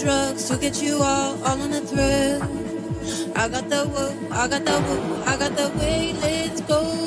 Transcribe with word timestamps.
drugs 0.00 0.48
to 0.48 0.56
get 0.56 0.80
you 0.82 0.96
all, 1.02 1.42
all 1.44 1.60
on 1.60 1.70
the 1.70 1.80
thrill. 1.80 2.42
I 3.36 3.48
got 3.48 3.68
the 3.68 3.86
woo, 3.88 4.28
I 4.30 4.48
got 4.48 4.64
the 4.64 4.78
woo, 4.86 5.22
I 5.24 5.36
got 5.36 5.56
the 5.56 5.68
way. 5.78 6.14
Let's 6.20 6.60
go 6.62 6.97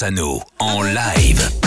Rossano 0.00 0.42
en 0.58 0.94
live. 0.94 1.59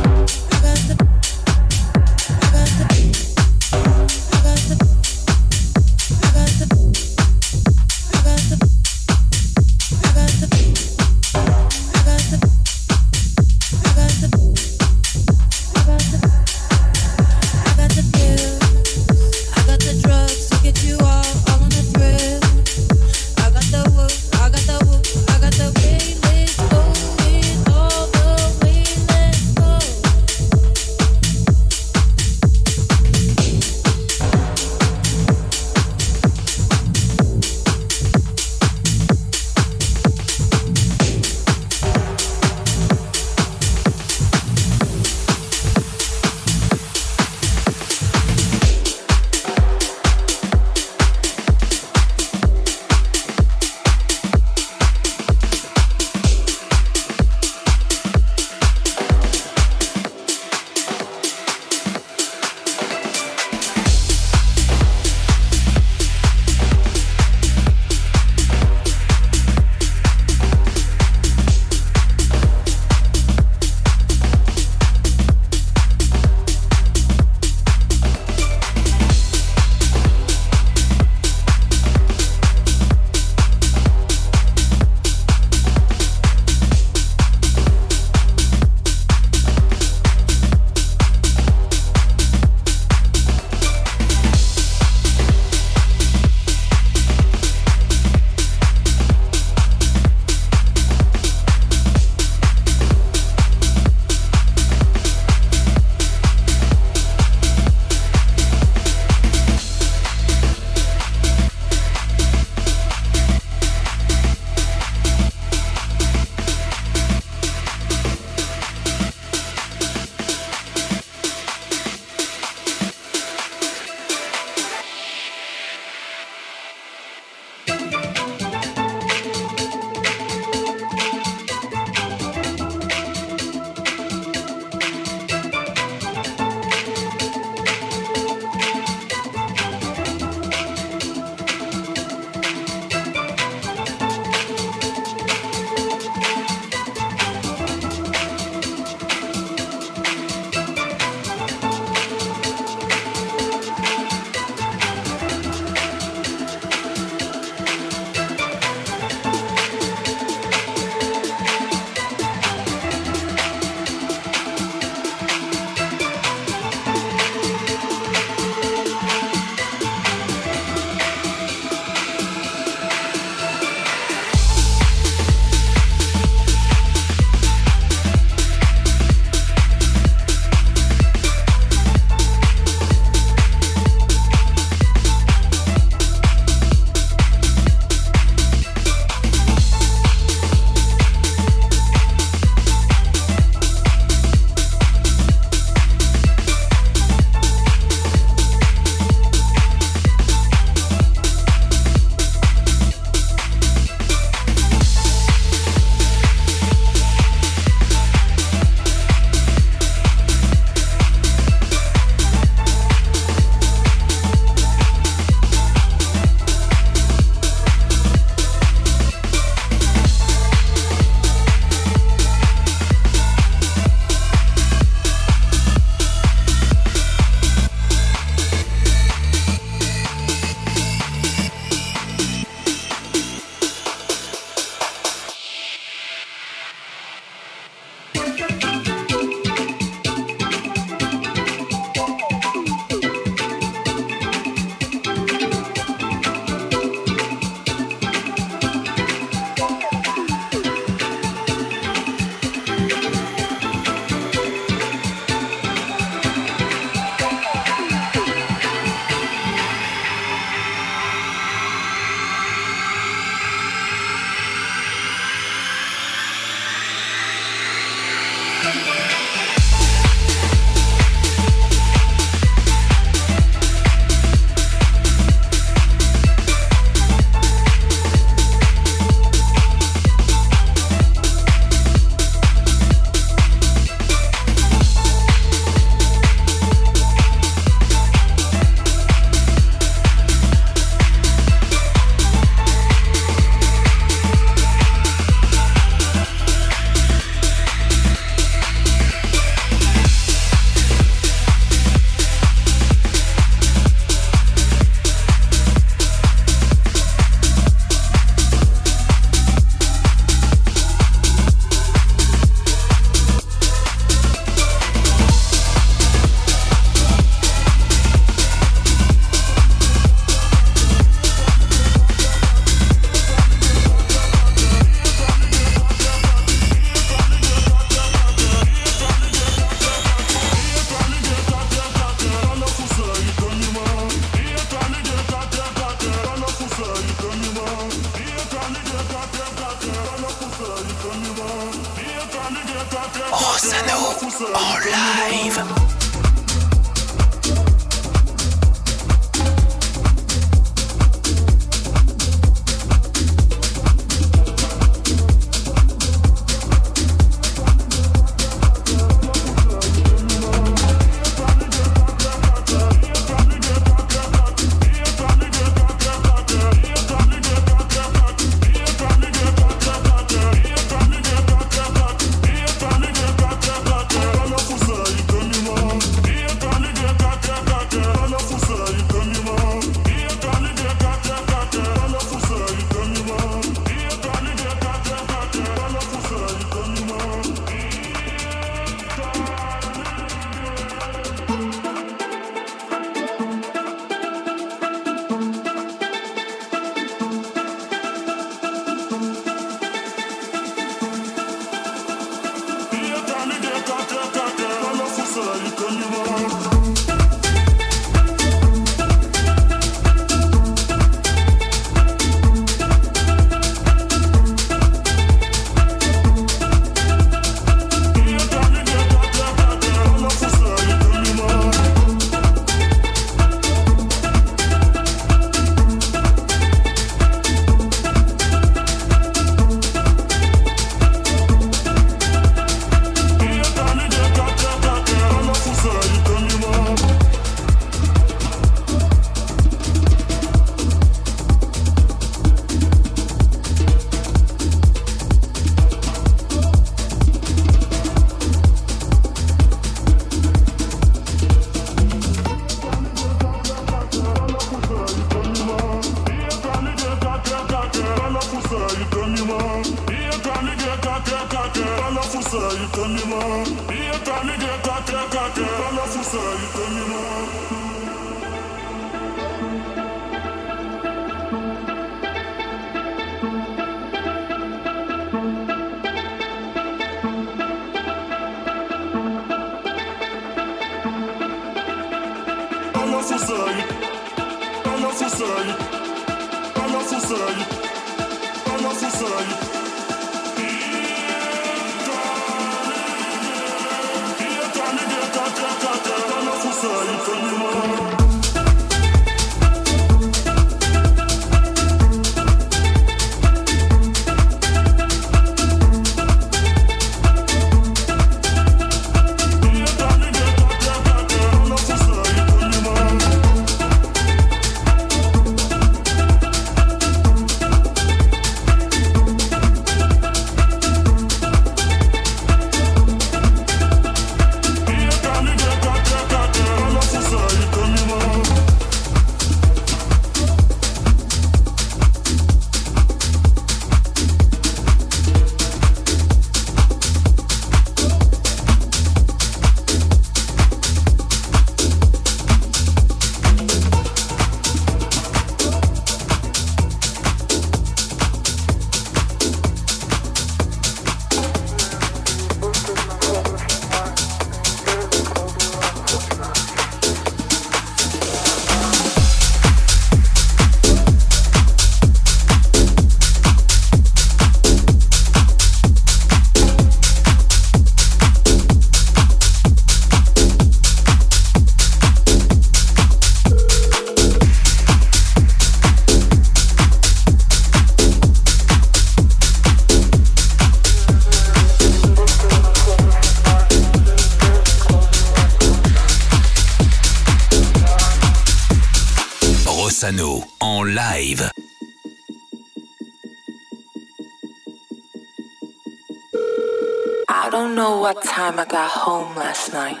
got 598.71 598.89
home 598.89 599.35
last 599.35 599.73
night. 599.73 600.00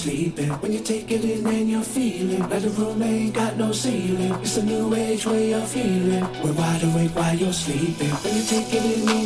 sleeping. 0.00 0.48
When 0.62 0.72
you 0.72 0.80
take 0.80 1.10
it 1.10 1.24
in 1.24 1.46
and 1.46 1.68
you're 1.68 1.82
feeling 1.82 2.40
like 2.48 2.62
the 2.62 2.70
room 2.70 3.02
ain't 3.02 3.34
got 3.34 3.58
no 3.58 3.70
ceiling. 3.72 4.32
It's 4.40 4.56
a 4.56 4.64
new 4.64 4.94
age 4.94 5.26
way 5.26 5.52
of 5.52 5.68
feeling. 5.68 6.24
We're 6.42 6.56
wide 6.56 6.82
awake 6.84 7.14
while 7.14 7.36
you're 7.36 7.52
sleeping. 7.52 8.08
When 8.24 8.34
you 8.36 8.44
take 8.44 8.72
it 8.72 8.84
in 8.92 9.19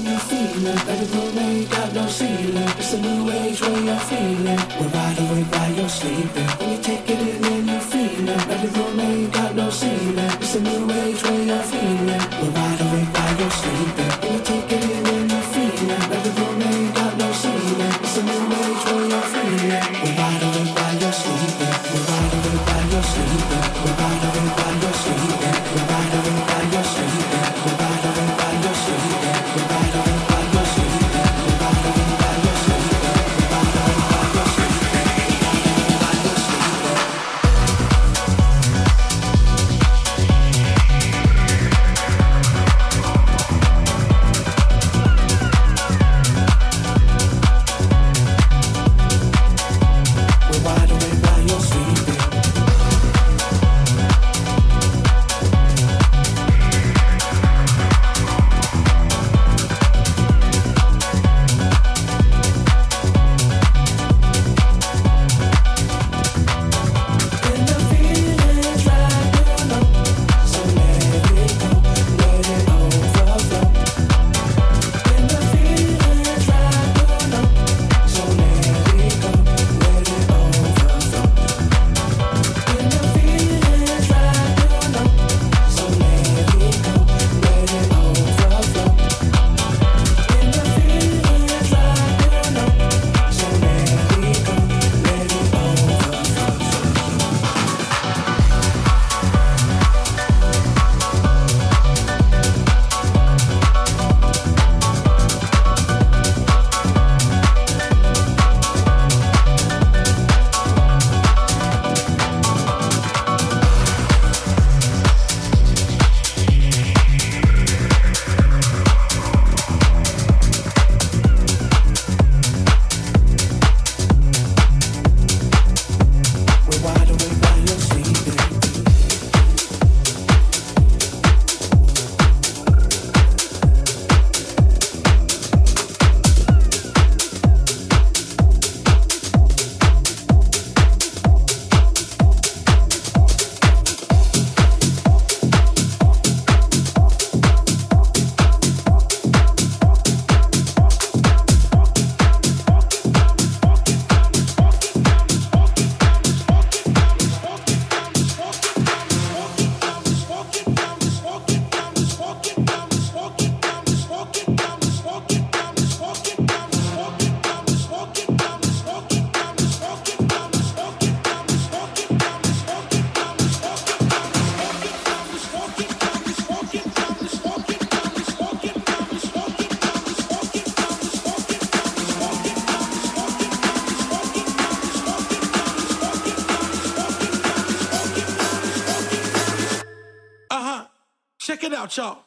it 191.65 191.73
out, 191.73 191.97
y'all. 191.97 192.19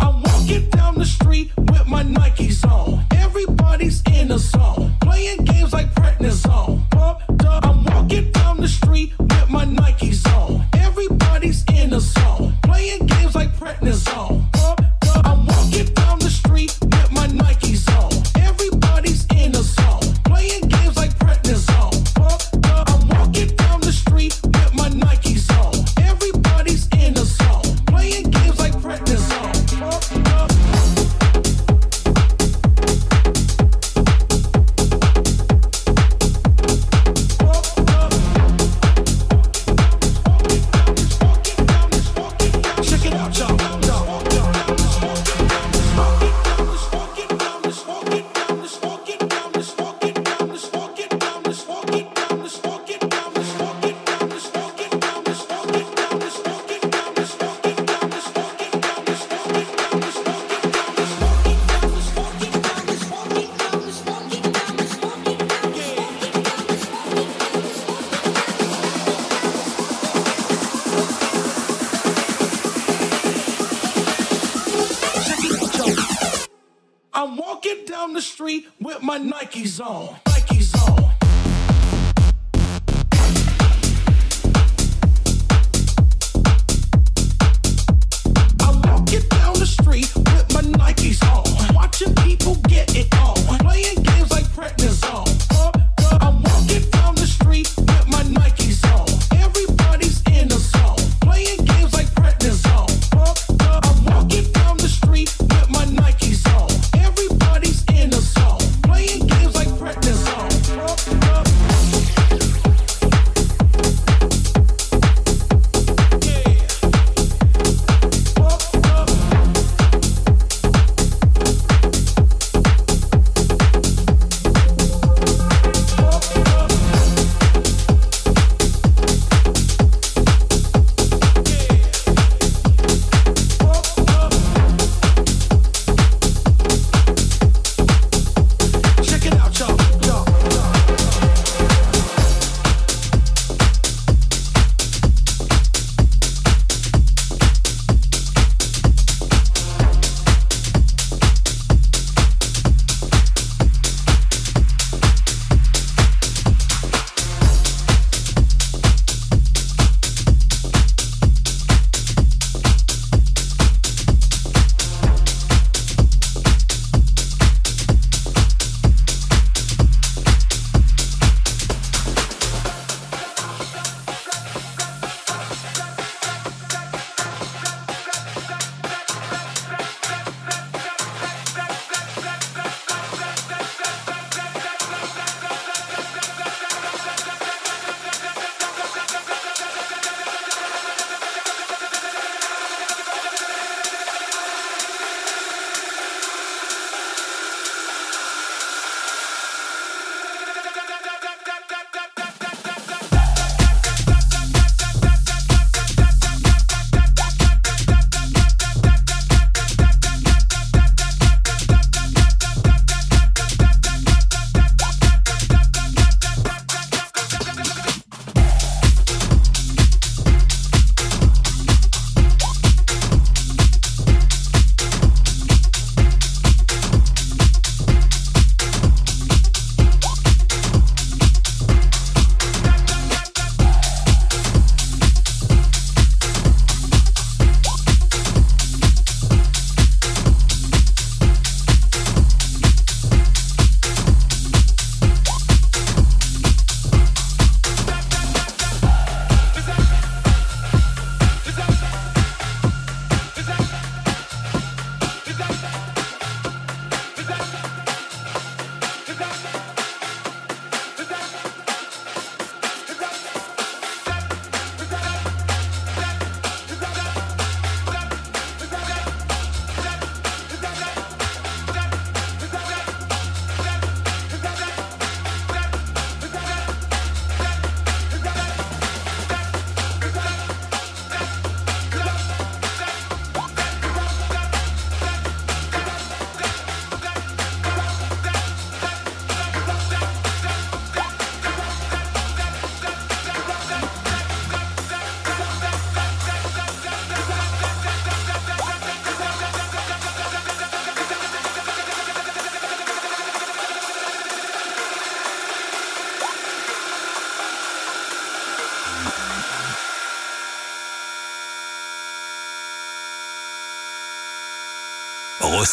I'm 0.00 0.22
walking 0.22 0.68
down 0.70 0.98
the 0.98 1.04
street 1.04 1.52
with 1.56 1.86
my 1.86 2.02
Nike 2.02 2.50
on. 2.50 3.04
Everybody's 3.12 4.02
in 4.12 4.28
the 4.28 4.38
zone, 4.38 4.94
playing 5.00 5.44
games 5.44 5.72
like 5.72 5.94
prednisone. 5.94 6.75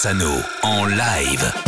Rossano 0.03 0.43
en 0.63 0.97
live. 0.97 1.62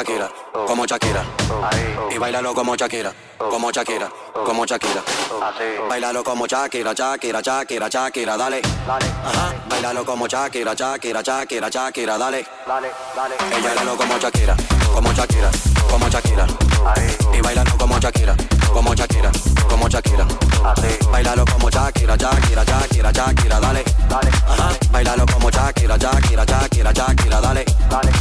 Shakira, 0.00 0.30
como 0.66 0.86
Shakira. 0.86 1.22
Y 2.10 2.16
bailalo 2.16 2.54
como 2.54 2.74
Shakira, 2.74 3.12
como 3.38 3.70
Shakira, 3.70 4.08
como 4.46 4.64
Shakira. 4.64 5.02
Bailalo 5.90 6.24
como 6.24 6.46
Shakira, 6.46 6.94
Shakira, 6.94 7.42
Shakira, 7.42 7.88
Shakira, 7.90 8.36
dale. 8.38 8.62
Ajá. 8.88 9.52
Bailalo 9.68 10.02
como 10.06 10.26
Shakira, 10.26 10.72
Shakira, 10.74 11.20
Shakira, 11.20 11.68
Shakira, 11.68 12.16
dale. 12.16 12.46
Y 13.58 13.62
bailalo 13.62 13.94
como 13.98 14.18
Shakira, 14.18 14.56
como 14.94 15.12
Shakira, 15.12 15.50
como 15.90 16.08
Shakira. 16.08 16.46
Y 17.34 17.40
bailalo 17.42 17.76
como 17.76 17.98
Shakira, 17.98 18.34
como 18.72 18.94
Shakira, 18.94 19.30
como 19.68 19.86
Shakira. 19.86 20.26
Bailalo 21.12 21.44
como 21.44 21.68
Shakira, 21.68 22.16
Shakira, 22.16 22.64
Shakira, 22.64 23.12
Shakira, 23.12 23.60
dale. 23.60 23.84
Ajá. 24.48 24.70
Bailalo 24.90 25.26
como 25.26 25.50
Shakira, 25.50 25.98
Shakira, 25.98 26.44
Shakira, 26.46 26.90
Shakira, 26.90 27.40
dale. 27.42 27.64
Mami, 27.90 28.12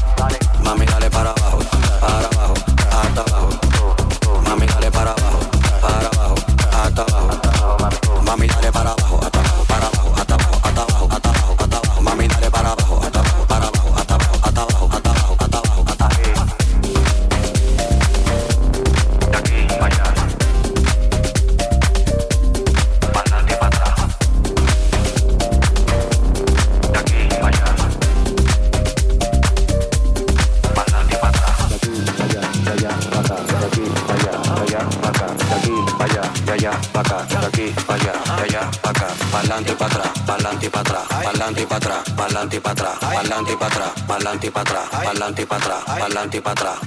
pa'lante 42.49 42.55
y 42.55 42.59
para 42.59 42.73
atrás, 42.73 42.97
pa'lante 42.99 43.55
para 43.55 43.67
atrás, 43.67 43.91
pa'lante 44.07 44.51
para 44.51 44.61
atrás, 44.61 44.89
pa'lante 45.05 45.45
para 45.45 45.63
atrás, 45.63 45.99
pa'lante 45.99 46.41
para 46.41 46.51
atrás, 46.53 46.79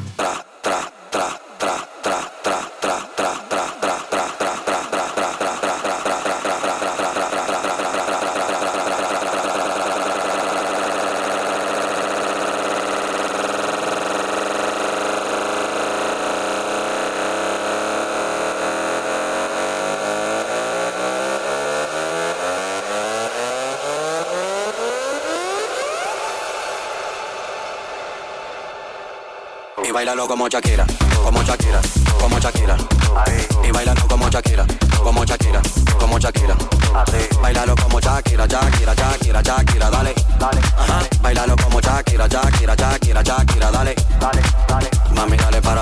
como 30.27 30.49
Shakira, 30.49 30.87
como 31.25 31.43
Shakira, 31.43 31.81
como 32.21 32.39
Shakira. 32.39 32.77
Y 33.67 33.71
bailalo 33.71 34.07
como 34.09 34.29
Shakira, 34.29 34.65
como 35.03 35.25
Shakira, 35.25 35.61
como 35.99 36.19
Shakira. 36.19 36.57
Bailalo 37.41 37.75
como 37.77 38.01
Shakira, 38.01 38.47
Shakira, 38.47 38.95
Shakira, 38.95 39.43
Shakira, 39.43 39.91
dale. 39.91 40.15
Ajá. 40.79 41.03
Bailalo 41.21 41.57
como 41.57 41.81
Shakira, 41.81 42.27
Shakira, 42.29 42.75
Shakira, 42.75 43.23
Shakira, 43.23 43.71
dale. 43.71 43.95
Mami, 45.15 45.37
dale 45.37 45.61
para 45.61 45.82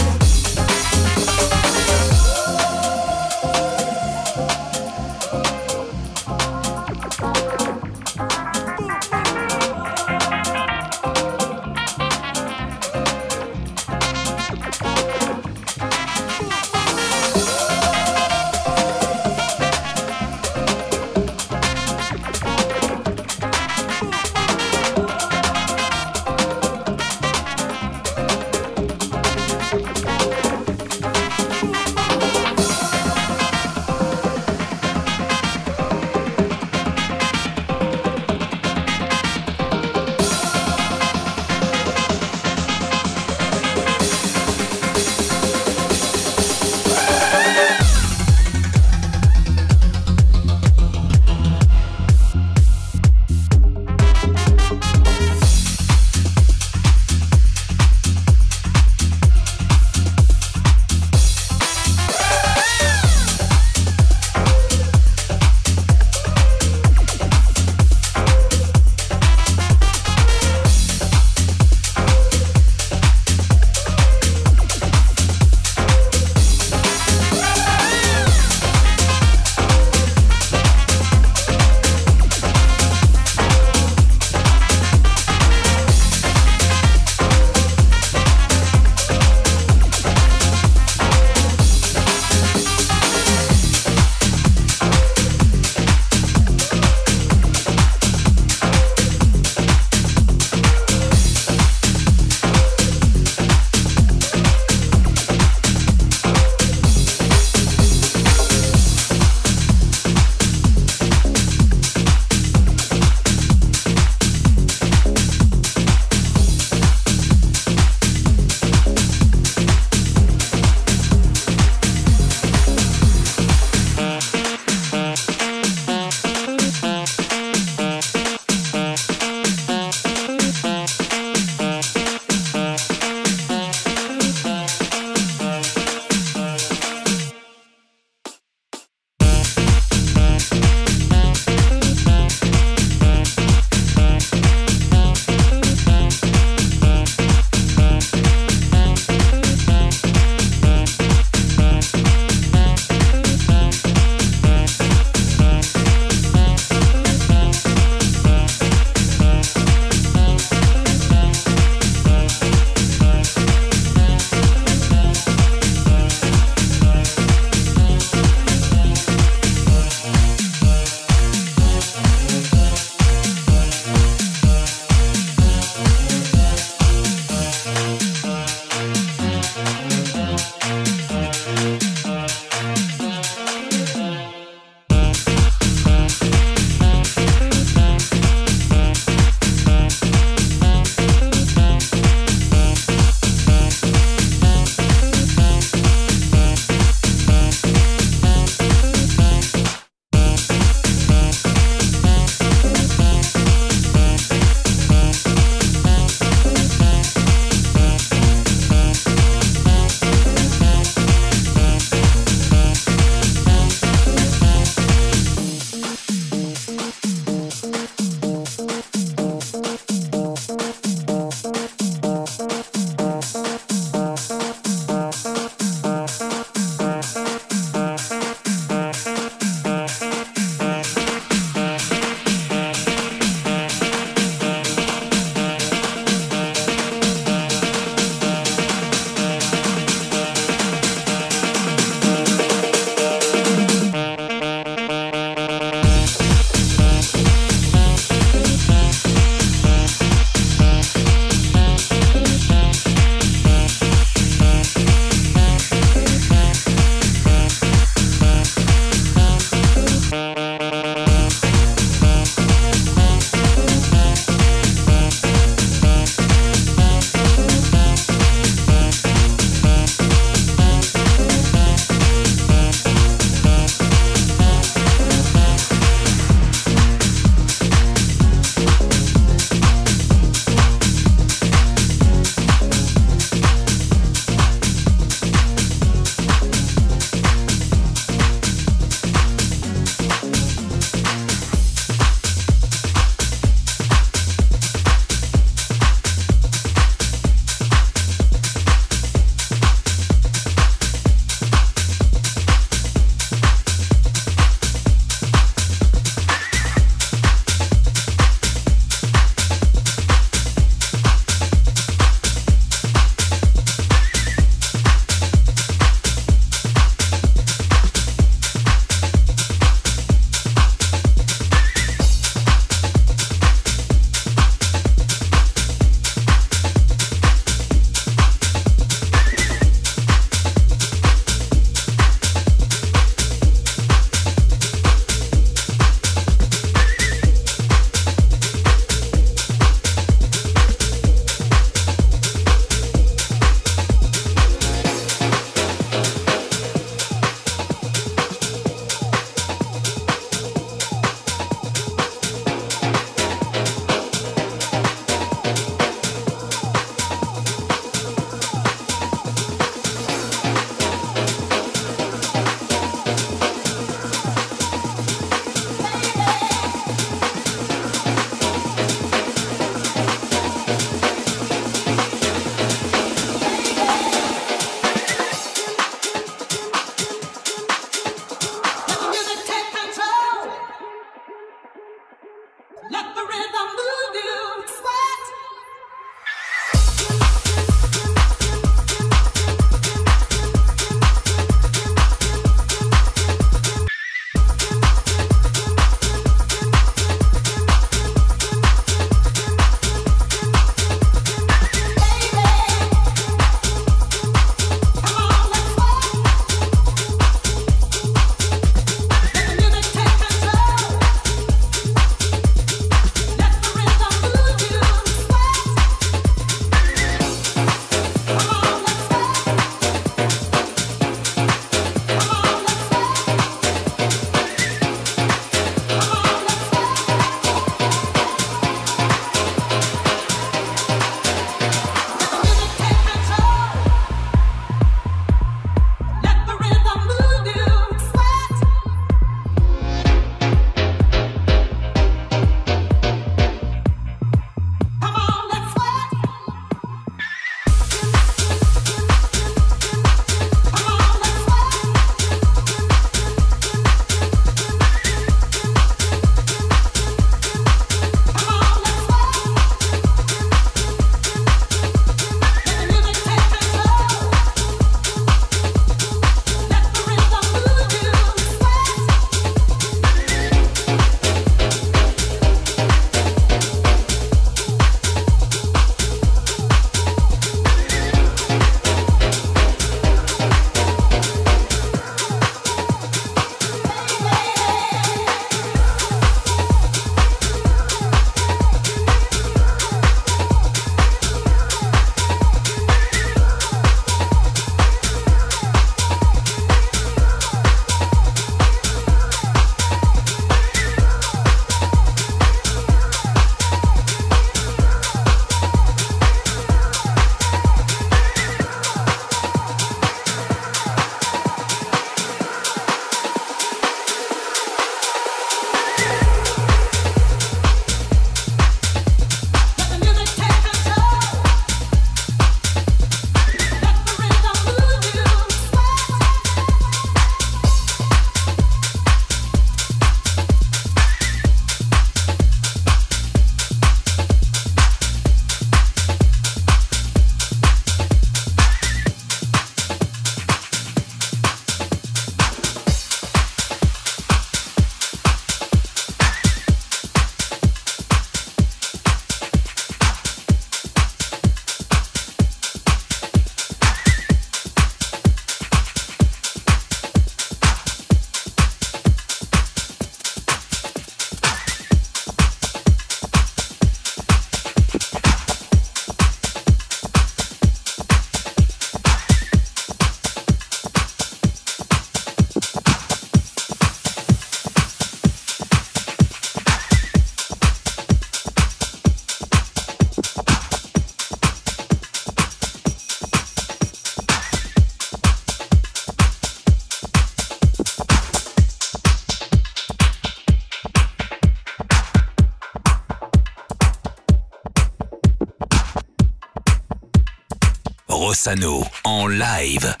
Rossano 598.41 598.89
en 599.03 599.37
live. 599.37 600.00